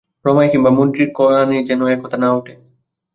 [0.25, 2.53] রমাই কিংবা মন্ত্রীর কানে যেন এ কথা না উঠে!